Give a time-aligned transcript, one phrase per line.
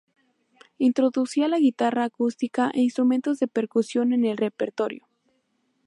[0.79, 5.07] Introducía la guitarra acústica e instrumentos de percusión en el repertorio.